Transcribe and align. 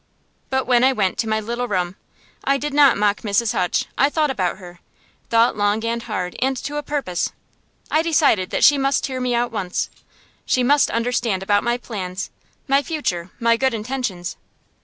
But 0.49 0.65
when 0.65 0.83
I 0.83 0.93
went 0.93 1.19
to 1.19 1.29
my 1.29 1.39
little 1.39 1.67
room 1.67 1.95
I 2.43 2.57
did 2.57 2.73
not 2.73 2.97
mock 2.97 3.21
Mrs. 3.21 3.51
Hutch. 3.51 3.85
I 3.99 4.09
thought 4.09 4.31
about 4.31 4.57
her, 4.57 4.79
thought 5.29 5.55
long 5.55 5.85
and 5.85 6.01
hard, 6.01 6.35
and 6.41 6.57
to 6.57 6.77
a 6.77 6.81
purpose. 6.81 7.31
I 7.91 8.01
decided 8.01 8.49
that 8.49 8.63
she 8.63 8.79
must 8.79 9.05
hear 9.05 9.21
me 9.21 9.35
out 9.35 9.51
once. 9.51 9.91
She 10.43 10.63
must 10.63 10.89
understand 10.89 11.43
about 11.43 11.63
my 11.63 11.77
plans, 11.77 12.31
my 12.67 12.81
future, 12.81 13.29
my 13.39 13.57
good 13.57 13.75
intentions. 13.75 14.37